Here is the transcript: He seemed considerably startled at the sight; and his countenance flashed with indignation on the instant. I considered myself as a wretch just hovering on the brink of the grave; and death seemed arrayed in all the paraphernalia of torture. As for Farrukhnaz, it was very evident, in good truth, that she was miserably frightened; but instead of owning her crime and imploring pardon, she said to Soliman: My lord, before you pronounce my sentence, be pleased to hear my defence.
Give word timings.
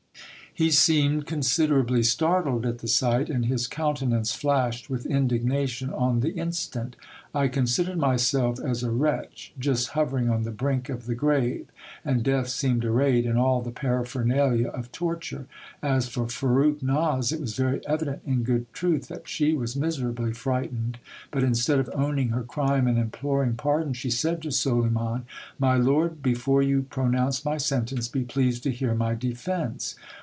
He 0.53 0.69
seemed 0.69 1.27
considerably 1.27 2.03
startled 2.03 2.65
at 2.65 2.79
the 2.79 2.87
sight; 2.89 3.29
and 3.29 3.45
his 3.45 3.67
countenance 3.67 4.33
flashed 4.33 4.89
with 4.89 5.05
indignation 5.05 5.89
on 5.89 6.19
the 6.19 6.33
instant. 6.35 6.97
I 7.33 7.47
considered 7.47 7.95
myself 7.97 8.59
as 8.59 8.83
a 8.83 8.91
wretch 8.91 9.53
just 9.57 9.91
hovering 9.95 10.29
on 10.29 10.43
the 10.43 10.51
brink 10.51 10.89
of 10.89 11.05
the 11.05 11.15
grave; 11.15 11.67
and 12.03 12.21
death 12.21 12.49
seemed 12.49 12.83
arrayed 12.83 13.25
in 13.25 13.37
all 13.37 13.61
the 13.61 13.71
paraphernalia 13.71 14.67
of 14.67 14.91
torture. 14.91 15.47
As 15.81 16.09
for 16.09 16.25
Farrukhnaz, 16.25 17.31
it 17.31 17.39
was 17.39 17.55
very 17.55 17.79
evident, 17.87 18.21
in 18.25 18.43
good 18.43 18.71
truth, 18.73 19.07
that 19.07 19.29
she 19.29 19.53
was 19.53 19.77
miserably 19.77 20.33
frightened; 20.33 20.97
but 21.31 21.43
instead 21.45 21.79
of 21.79 21.89
owning 21.95 22.27
her 22.29 22.43
crime 22.43 22.87
and 22.87 22.97
imploring 22.99 23.55
pardon, 23.55 23.93
she 23.93 24.09
said 24.09 24.41
to 24.41 24.51
Soliman: 24.51 25.23
My 25.57 25.77
lord, 25.77 26.21
before 26.21 26.61
you 26.61 26.81
pronounce 26.83 27.45
my 27.45 27.55
sentence, 27.57 28.09
be 28.09 28.23
pleased 28.23 28.63
to 28.63 28.71
hear 28.71 28.93
my 28.93 29.15
defence. 29.15 29.95